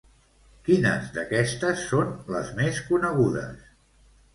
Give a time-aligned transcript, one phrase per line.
[0.69, 3.75] Quines d'aquestes són les més conegudes?